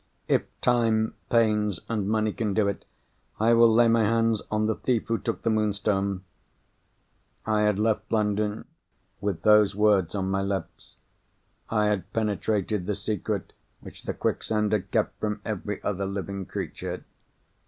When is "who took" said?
5.09-5.43